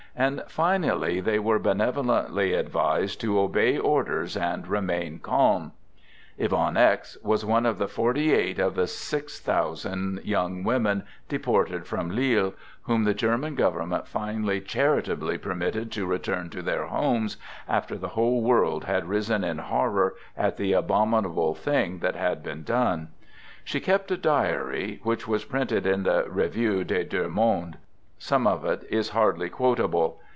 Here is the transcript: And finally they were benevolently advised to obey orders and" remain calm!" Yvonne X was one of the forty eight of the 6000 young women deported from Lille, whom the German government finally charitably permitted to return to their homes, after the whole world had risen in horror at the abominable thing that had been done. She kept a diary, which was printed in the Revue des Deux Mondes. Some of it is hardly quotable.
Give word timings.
And 0.13 0.43
finally 0.49 1.21
they 1.21 1.39
were 1.39 1.57
benevolently 1.57 2.53
advised 2.53 3.21
to 3.21 3.39
obey 3.39 3.77
orders 3.77 4.35
and" 4.35 4.67
remain 4.67 5.19
calm!" 5.19 5.71
Yvonne 6.37 6.75
X 6.75 7.17
was 7.23 7.45
one 7.45 7.65
of 7.65 7.77
the 7.77 7.87
forty 7.87 8.33
eight 8.33 8.59
of 8.59 8.75
the 8.75 8.87
6000 8.87 10.19
young 10.25 10.65
women 10.65 11.03
deported 11.29 11.87
from 11.87 12.09
Lille, 12.09 12.53
whom 12.83 13.05
the 13.05 13.13
German 13.13 13.55
government 13.55 14.05
finally 14.05 14.59
charitably 14.59 15.37
permitted 15.37 15.93
to 15.93 16.05
return 16.05 16.49
to 16.49 16.61
their 16.61 16.87
homes, 16.87 17.37
after 17.65 17.97
the 17.97 18.09
whole 18.09 18.41
world 18.43 18.83
had 18.83 19.07
risen 19.07 19.45
in 19.45 19.59
horror 19.59 20.15
at 20.35 20.57
the 20.57 20.73
abominable 20.73 21.55
thing 21.55 21.99
that 21.99 22.15
had 22.17 22.43
been 22.43 22.63
done. 22.63 23.07
She 23.63 23.79
kept 23.79 24.11
a 24.11 24.17
diary, 24.17 24.99
which 25.03 25.25
was 25.25 25.45
printed 25.45 25.85
in 25.87 26.03
the 26.03 26.25
Revue 26.29 26.83
des 26.83 27.05
Deux 27.05 27.29
Mondes. 27.29 27.77
Some 28.23 28.45
of 28.45 28.63
it 28.65 28.85
is 28.91 29.09
hardly 29.09 29.49
quotable. 29.49 30.21